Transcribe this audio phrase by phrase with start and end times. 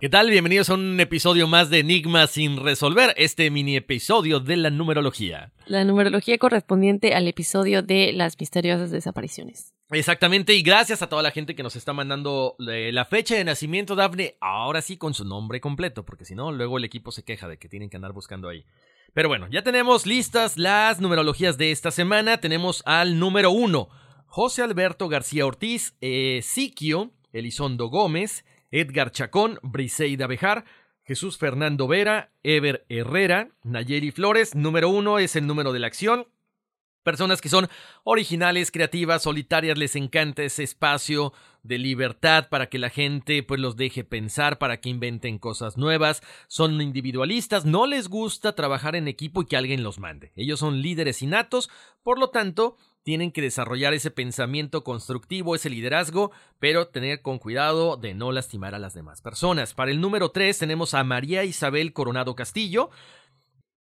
[0.00, 0.30] ¿Qué tal?
[0.30, 5.52] Bienvenidos a un episodio más de Enigma sin resolver, este mini episodio de la numerología.
[5.66, 9.74] La numerología correspondiente al episodio de las misteriosas desapariciones.
[9.90, 13.44] Exactamente, y gracias a toda la gente que nos está mandando eh, la fecha de
[13.44, 17.22] nacimiento, Dafne, ahora sí con su nombre completo, porque si no, luego el equipo se
[17.22, 18.64] queja de que tienen que andar buscando ahí.
[19.12, 22.38] Pero bueno, ya tenemos listas las numerologías de esta semana.
[22.40, 23.90] Tenemos al número uno,
[24.24, 30.64] José Alberto García Ortiz, eh, Siquio, Elizondo Gómez, Edgar Chacón, Briseida Bejar,
[31.02, 34.54] Jesús Fernando Vera, Ever Herrera, Nayeri Flores.
[34.54, 36.26] Número uno es el número de la acción.
[37.02, 37.68] Personas que son
[38.04, 41.32] originales, creativas, solitarias, les encanta ese espacio
[41.62, 46.22] de libertad para que la gente pues los deje pensar, para que inventen cosas nuevas,
[46.46, 50.32] son individualistas, no les gusta trabajar en equipo y que alguien los mande.
[50.36, 51.70] Ellos son líderes innatos,
[52.02, 57.96] por lo tanto, tienen que desarrollar ese pensamiento constructivo, ese liderazgo, pero tener con cuidado
[57.96, 59.74] de no lastimar a las demás personas.
[59.74, 62.90] Para el número 3 tenemos a María Isabel Coronado Castillo.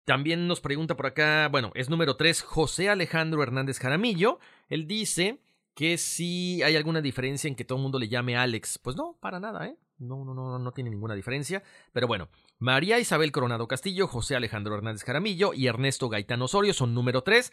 [0.05, 4.39] También nos pregunta por acá, bueno, es número 3, José Alejandro Hernández Jaramillo.
[4.67, 5.39] Él dice
[5.75, 8.79] que si hay alguna diferencia en que todo el mundo le llame Alex.
[8.79, 9.77] Pues no, para nada, ¿eh?
[9.97, 11.63] No, no, no, no tiene ninguna diferencia.
[11.93, 16.93] Pero bueno, María Isabel Coronado Castillo, José Alejandro Hernández Jaramillo y Ernesto Gaitán Osorio son
[16.93, 17.51] número tres.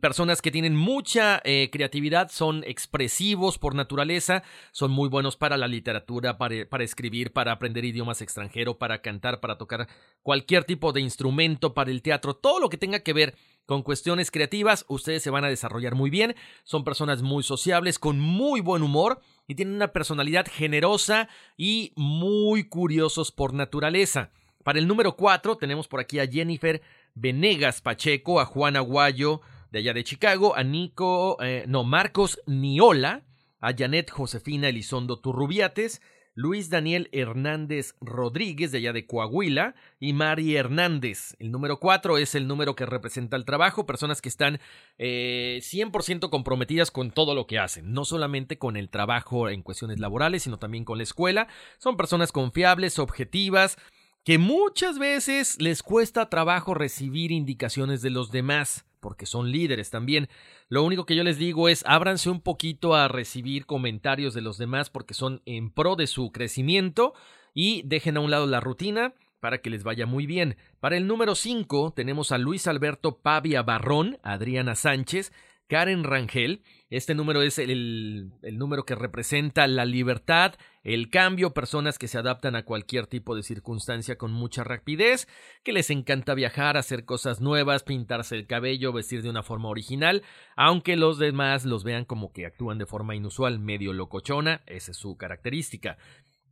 [0.00, 5.68] Personas que tienen mucha eh, creatividad, son expresivos por naturaleza, son muy buenos para la
[5.68, 9.86] literatura, para, para escribir, para aprender idiomas extranjeros, para cantar, para tocar
[10.22, 13.34] cualquier tipo de instrumento, para el teatro, todo lo que tenga que ver
[13.68, 16.34] con cuestiones creativas, ustedes se van a desarrollar muy bien.
[16.64, 22.64] Son personas muy sociables, con muy buen humor y tienen una personalidad generosa y muy
[22.64, 24.30] curiosos por naturaleza.
[24.64, 26.80] Para el número 4 tenemos por aquí a Jennifer
[27.14, 33.26] Venegas Pacheco, a Juan Aguayo de allá de Chicago, a Nico, eh, no, Marcos Niola,
[33.60, 36.00] a Janet Josefina Elizondo Turrubiates,
[36.38, 41.34] Luis Daniel Hernández Rodríguez de allá de Coahuila y Mari Hernández.
[41.40, 44.60] El número 4 es el número que representa el trabajo, personas que están
[44.98, 49.98] eh, 100% comprometidas con todo lo que hacen, no solamente con el trabajo en cuestiones
[49.98, 51.48] laborales, sino también con la escuela.
[51.78, 53.76] Son personas confiables, objetivas,
[54.22, 60.28] que muchas veces les cuesta trabajo recibir indicaciones de los demás porque son líderes también.
[60.68, 64.58] Lo único que yo les digo es ábranse un poquito a recibir comentarios de los
[64.58, 67.14] demás porque son en pro de su crecimiento
[67.54, 70.56] y dejen a un lado la rutina para que les vaya muy bien.
[70.80, 75.32] Para el número 5 tenemos a Luis Alberto Pavia Barrón, Adriana Sánchez,
[75.68, 76.62] Karen Rangel.
[76.90, 82.56] Este número es el, número que representa la libertad, el cambio, personas que se adaptan
[82.56, 85.28] a cualquier tipo de circunstancia con mucha rapidez,
[85.62, 90.22] que les encanta viajar, hacer cosas nuevas, pintarse el cabello, vestir de una forma original,
[90.56, 94.96] aunque los demás los vean como que actúan de forma inusual, medio locochona, esa es
[94.96, 95.98] su característica.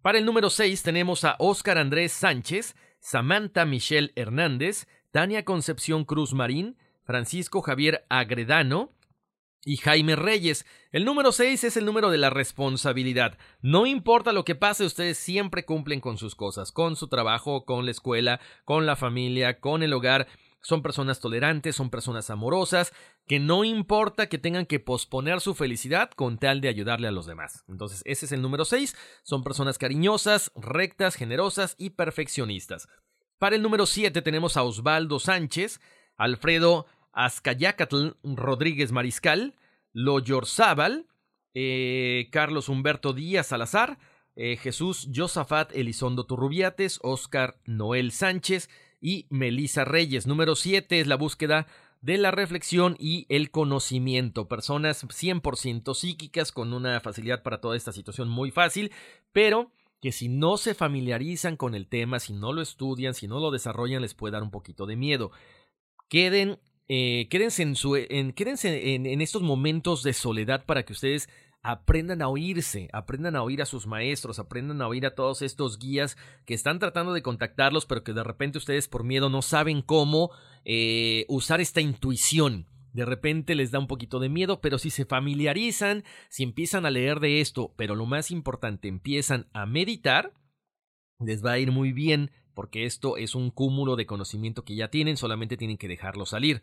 [0.02, 6.34] Para el número 6 tenemos a Óscar Andrés Sánchez, Samantha Michelle Hernández, Tania Concepción Cruz
[6.34, 8.95] Marín, Francisco Javier Agredano,
[9.66, 10.64] y Jaime Reyes.
[10.92, 13.36] El número 6 es el número de la responsabilidad.
[13.60, 17.84] No importa lo que pase, ustedes siempre cumplen con sus cosas, con su trabajo, con
[17.84, 20.28] la escuela, con la familia, con el hogar.
[20.62, 22.92] son personas tolerantes, son personas amorosas,
[23.26, 27.26] que no importa que tengan que posponer su felicidad con tal de ayudarle a los
[27.26, 27.64] demás.
[27.68, 28.96] Entonces, ese es el número 6.
[29.22, 32.88] Son personas cariñosas, rectas, generosas y perfeccionistas.
[33.38, 35.80] Para el número 7 tenemos a Osvaldo Sánchez,
[36.16, 36.86] Alfredo
[37.16, 39.56] Azcayacatl Rodríguez Mariscal,
[39.92, 41.08] Loyor Zabal,
[41.54, 43.98] eh, Carlos Humberto Díaz Salazar,
[44.36, 48.68] eh, Jesús Josafat Elizondo Turrubiates, Oscar Noel Sánchez,
[49.00, 50.26] y Melisa Reyes.
[50.26, 51.66] Número 7 es la búsqueda
[52.00, 54.48] de la reflexión y el conocimiento.
[54.48, 58.92] Personas 100% psíquicas con una facilidad para toda esta situación muy fácil,
[59.32, 59.70] pero
[60.00, 63.50] que si no se familiarizan con el tema, si no lo estudian, si no lo
[63.50, 65.30] desarrollan, les puede dar un poquito de miedo.
[66.08, 71.28] Queden, eh, quédense, en, estos momentos de soledad para que ustedes
[71.62, 75.80] aprendan a oírse, aprendan a oír a sus maestros, aprendan a oír a todos estos
[75.80, 79.82] guías que están tratando de contactarlos, pero que de repente ustedes por miedo no saben
[79.82, 80.30] cómo
[80.64, 82.68] eh, usar esta intuición.
[82.92, 86.90] De repente les da un poquito de miedo, pero si se familiarizan, si empiezan a
[86.90, 90.32] leer de esto, pero lo más importante, empiezan a meditar,
[91.18, 94.88] les va a ir muy bien, porque esto es un cúmulo de conocimiento que ya
[94.88, 96.62] tienen, solamente tienen que dejarlo salir.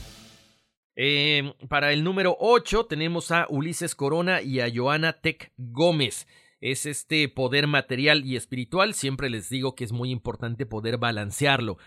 [1.03, 6.27] Eh, para el número 8 tenemos a Ulises Corona y a Joana Tech Gómez.
[6.59, 8.93] Es este poder material y espiritual.
[8.93, 11.79] Siempre les digo que es muy importante poder balancearlo.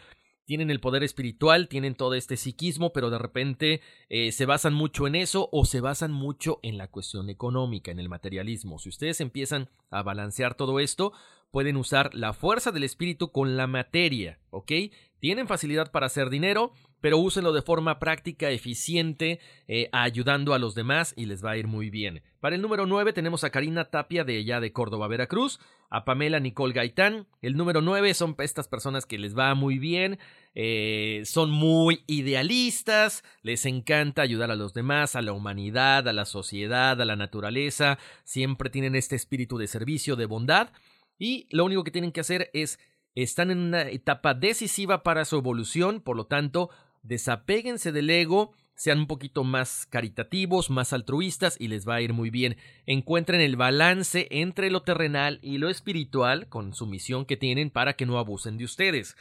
[0.47, 5.07] Tienen el poder espiritual, tienen todo este psiquismo, pero de repente eh, se basan mucho
[5.07, 8.81] en eso o se basan mucho en la cuestión económica, en el materialismo.
[8.81, 11.13] Si ustedes empiezan a balancear todo esto,
[11.53, 14.73] pueden usar la fuerza del espíritu con la materia, ¿ok?
[15.21, 16.73] Tienen facilidad para hacer dinero,
[17.05, 21.59] pero úsenlo de forma práctica, eficiente, eh, ayudando a los demás y les va a
[21.59, 22.23] ir muy bien.
[22.41, 25.61] Para el número 9 tenemos a Karina Tapia de allá de Córdoba, Veracruz,
[25.91, 27.27] a Pamela Nicole Gaitán.
[27.43, 30.19] El número 9 son estas personas que les va muy bien,
[30.55, 36.25] eh, son muy idealistas, les encanta ayudar a los demás, a la humanidad, a la
[36.25, 40.71] sociedad, a la naturaleza, siempre tienen este espíritu de servicio, de bondad
[41.19, 42.79] y lo único que tienen que hacer es
[43.15, 46.71] están en una etapa decisiva para su evolución, por lo tanto,
[47.05, 52.13] desapéguense del ego, sean un poquito más caritativos, más altruistas y les va a ir
[52.13, 52.57] muy bien.
[52.87, 57.93] Encuentren el balance entre lo terrenal y lo espiritual con su misión que tienen para
[57.95, 59.17] que no abusen de ustedes.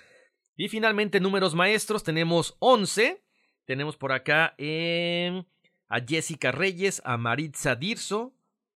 [0.56, 3.22] Y finalmente, números maestros, tenemos 11.
[3.66, 5.44] Tenemos por acá eh,
[5.88, 8.34] a Jessica Reyes, a Maritza Dirso,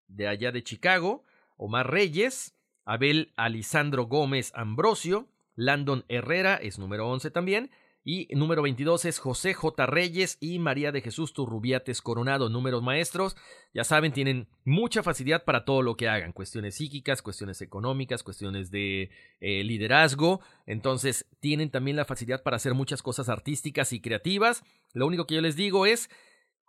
[0.07, 1.23] de allá de Chicago,
[1.57, 7.71] Omar Reyes, Abel Alisandro Gómez Ambrosio, Landon Herrera es número 11 también,
[8.09, 9.85] y número 22 es José J.
[9.85, 13.35] Reyes y María de Jesús Turrubiates Coronado, números maestros.
[13.73, 18.71] Ya saben, tienen mucha facilidad para todo lo que hagan, cuestiones psíquicas, cuestiones económicas, cuestiones
[18.71, 19.11] de
[19.41, 20.39] eh, liderazgo.
[20.65, 24.63] Entonces, tienen también la facilidad para hacer muchas cosas artísticas y creativas.
[24.93, 26.09] Lo único que yo les digo es,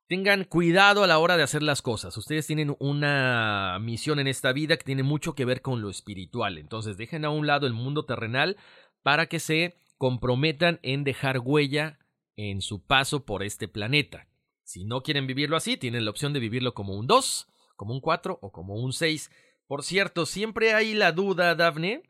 [0.09, 2.16] tengan cuidado a la hora de hacer las cosas.
[2.16, 6.59] Ustedes tienen una misión en esta vida que tiene mucho que ver con lo espiritual.
[6.59, 8.57] Entonces, dejen a un lado el mundo terrenal
[9.04, 11.99] para que se comprometan en dejar huella
[12.37, 14.28] en su paso por este planeta.
[14.62, 18.00] Si no quieren vivirlo así, tienen la opción de vivirlo como un 2, como un
[18.00, 19.31] 4 o como un 6.
[19.67, 22.02] Por cierto, siempre hay la duda, Dafne,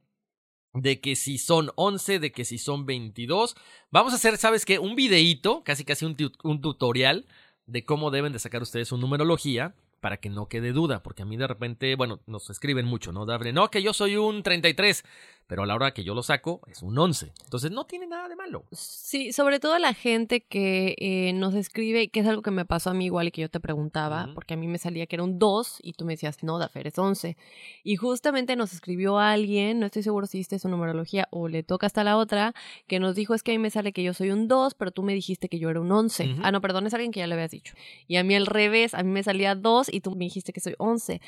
[0.75, 3.57] de que si son 11, de que si son 22.
[3.91, 4.79] Vamos a hacer, ¿sabes qué?
[4.79, 7.27] Un videíto, casi casi un, un tutorial
[7.67, 11.27] de cómo deben de sacar ustedes su numerología para que no quede duda, porque a
[11.27, 13.27] mí de repente, bueno, nos escriben mucho, ¿no?
[13.27, 15.05] Dafne, no, que yo soy un 33
[15.49, 17.33] pero a la hora que yo lo saco es un 11.
[17.45, 18.65] Entonces no tiene nada de malo.
[18.71, 22.91] Sí, sobre todo la gente que eh, nos escribe, que es algo que me pasó
[22.91, 25.23] a mí igual y que yo te preguntaba, porque a mí me salía que era
[25.25, 27.39] un 2 y tú me decías, no, Dafer, es 11.
[27.83, 31.87] Y justamente nos escribió alguien, no estoy seguro si viste su numerología o le toca
[31.87, 32.55] hasta la otra,
[32.87, 34.91] que nos dijo es que a mí me sale que yo soy un 2, pero
[34.91, 36.37] tú me dijiste que yo era un 11.
[36.43, 37.75] Ah, no, perdón, es alguien que ya le habías dicho.
[38.07, 40.61] Y a mí al revés, a mí me salía 2 y tú me dijiste que
[40.61, 41.23] soy 11.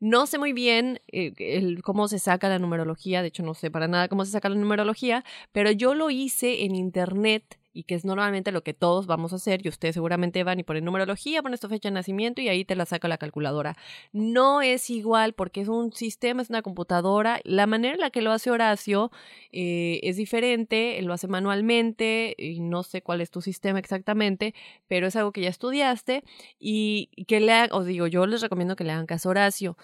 [0.00, 3.65] No sé muy bien eh, el, cómo se saca la numerología, de hecho no sé
[3.70, 7.94] para nada cómo se saca la numerología, pero yo lo hice en internet y que
[7.94, 11.42] es normalmente lo que todos vamos a hacer, y ustedes seguramente van y ponen numerología,
[11.42, 13.76] ponen tu fecha de nacimiento y ahí te la saca la calculadora.
[14.12, 17.38] No es igual porque es un sistema, es una computadora.
[17.44, 19.10] La manera en la que lo hace Horacio
[19.52, 24.54] eh, es diferente, lo hace manualmente y no sé cuál es tu sistema exactamente,
[24.88, 26.24] pero es algo que ya estudiaste
[26.58, 29.76] y, que le os digo, yo les recomiendo que le hagan caso a Horacio.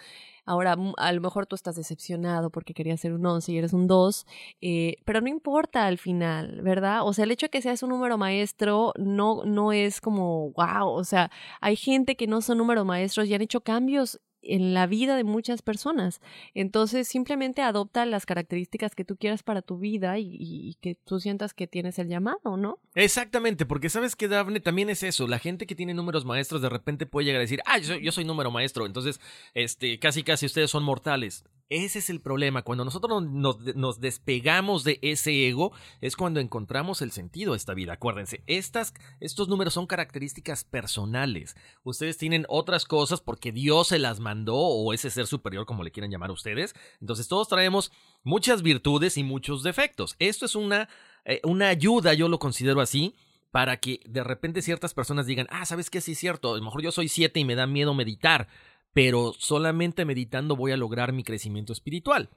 [0.45, 3.87] Ahora, a lo mejor tú estás decepcionado porque querías ser un 11 y eres un
[3.87, 4.27] 2,
[4.61, 7.07] eh, pero no importa al final, ¿verdad?
[7.07, 10.89] O sea, el hecho de que seas un número maestro no, no es como, wow,
[10.89, 11.31] o sea,
[11.61, 15.25] hay gente que no son números maestros y han hecho cambios en la vida de
[15.25, 16.21] muchas personas.
[16.55, 21.55] Entonces, simplemente adopta las características que tú quieras para tu vida y, que tú sientas
[21.55, 22.79] que tienes el llamado, ¿no?
[22.95, 25.27] Exactamente, porque sabes que Dafne también es eso.
[25.27, 28.05] La gente que tiene números maestros de repente puede llegar a decir, ah, yo soy,
[28.05, 29.21] yo soy número maestro, entonces,
[29.55, 31.45] este, casi casi ustedes son mortales.
[31.73, 32.61] Ese es el problema.
[32.61, 37.95] Cuando nosotros nos, despegamos de ese ego, es cuando encontramos el sentido de esta vida.
[37.95, 41.57] Acuérdense, estas, estos números son características personales.
[41.83, 45.93] Ustedes tienen otras cosas porque Dios se las mandó o ese ser superior, como le
[45.93, 46.75] quieran llamar ustedes.
[47.01, 47.91] Entonces, todos traemos
[48.23, 50.15] muchas virtudes y muchos defectos.
[50.19, 50.91] Esto es una,
[51.25, 53.15] eh, una ayuda, yo lo considero así
[53.53, 56.01] para que de repente ciertas personas digan, ah, ¿sabes qué?
[56.01, 58.49] Sí es cierto, a lo mejor yo soy siete y me da miedo meditar
[58.93, 62.29] pero solamente meditando voy a lograr mi crecimiento espiritual.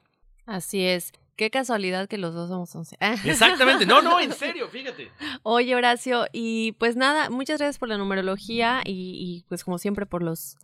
[0.46, 1.12] Así es.
[1.36, 2.96] Qué casualidad que los dos somos once.
[3.24, 3.84] Exactamente.
[3.84, 5.10] No, no, en serio, fíjate.
[5.42, 10.22] Oye, Horacio, y pues nada, muchas gracias por la numerología y, pues como siempre por
[10.22, 10.56] los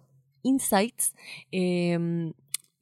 [0.43, 1.15] insights.
[1.51, 2.33] Em,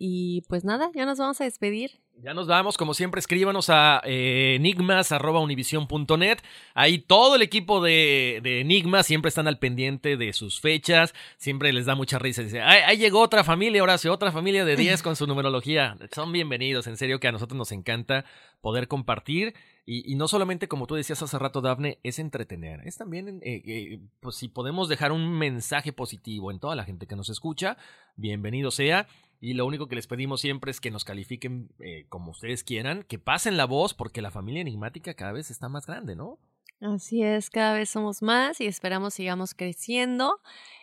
[0.02, 2.00] y pues nada, ya nos vamos a despedir.
[2.22, 6.38] Ya nos vamos, como siempre, escríbanos a eh, enigmas.univision.net.
[6.72, 11.70] Ahí todo el equipo de, de, Enigmas siempre están al pendiente de sus fechas, siempre
[11.74, 12.42] les da mucha risa.
[12.42, 15.98] Dice, ahí, llegó otra familia, Horacio, otra familia de 10 con su numerología.
[16.12, 18.24] Son bienvenidos, en serio que a nosotros nos encanta
[18.62, 19.54] poder compartir.
[19.84, 24.00] Y, no solamente, como tú decías hace rato, Dafne, es entretener, es también, eh, eh,
[24.20, 27.76] pues si podemos dejar un mensaje positivo en toda la gente que nos escucha,
[28.14, 29.08] bienvenido sea.
[29.40, 33.02] Y lo único que les pedimos siempre es que nos califiquen eh, como ustedes quieran,
[33.04, 36.38] que pasen la voz, porque la familia enigmática cada vez está más grande, ¿no?
[36.80, 40.40] Así es, cada vez somos más y esperamos sigamos creciendo.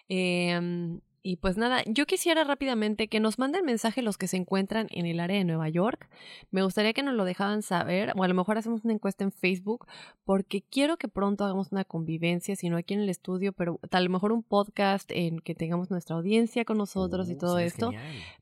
[0.10, 4.88] Eh, y pues nada, yo quisiera rápidamente que nos manden mensaje los que se encuentran
[4.90, 6.10] en el área de Nueva York.
[6.52, 9.32] Me gustaría que nos lo dejaban saber, o a lo mejor hacemos una encuesta en
[9.32, 9.88] Facebook,
[10.26, 14.10] porque quiero que pronto hagamos una convivencia, si no aquí en el estudio, pero tal
[14.10, 17.92] mejor un podcast en que tengamos nuestra audiencia con nosotros y uh, todo esto.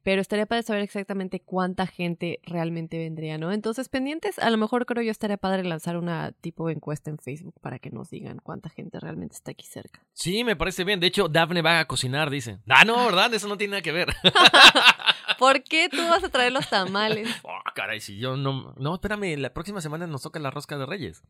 [0.04, 3.52] Pero estaría padre saber exactamente cuánta gente realmente vendría, ¿no?
[3.52, 7.18] Entonces, pendientes, a lo mejor creo yo estaría padre lanzar una tipo de encuesta en
[7.18, 10.06] Facebook para que nos digan cuánta gente realmente está aquí cerca.
[10.14, 11.00] Sí, me parece bien.
[11.00, 12.60] De hecho, Daphne va a cocinar, dice.
[12.68, 13.34] Ah, no, ¿verdad?
[13.34, 14.16] Eso no tiene nada que ver.
[15.38, 17.30] ¿Por qué tú vas a traer los tamales?
[17.44, 18.74] Oh, caray, si yo no.
[18.78, 21.24] No, espérame, la próxima semana nos toca la rosca de Reyes.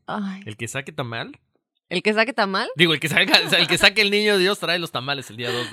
[0.45, 1.39] El que saque tamal.
[1.89, 2.69] ¿El que saque tamal?
[2.75, 5.37] Digo, el que saque, el que saque el niño de Dios trae los tamales el
[5.37, 5.71] día 2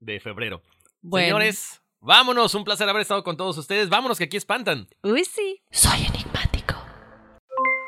[0.00, 0.62] de, febrero.
[1.08, 2.54] Señores, vámonos.
[2.54, 3.88] Un placer haber estado con todos ustedes.
[3.88, 4.88] Vámonos, que aquí espantan.
[5.02, 5.62] Uy, sí.
[5.70, 6.74] Soy enigmático.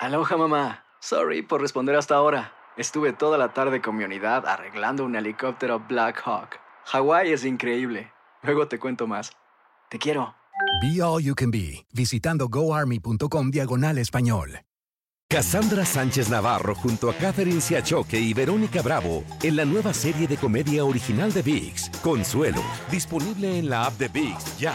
[0.01, 0.85] Aloha, mamá.
[1.01, 2.55] Sorry por responder hasta ahora.
[2.77, 6.68] Estuve toda la tarde con mi unidad arreglando un helicóptero Black Hawk.
[6.91, 8.11] Hawái es increíble.
[8.43, 9.33] Luego te cuento más.
[9.91, 10.35] Te quiero.
[10.81, 14.61] Be All You Can Be, visitando goarmy.com diagonal español.
[15.29, 20.39] Cassandra Sánchez Navarro junto a Catherine Siachoque y Verónica Bravo en la nueva serie de
[20.39, 24.75] comedia original de VIX, Consuelo, disponible en la app de VIX ya.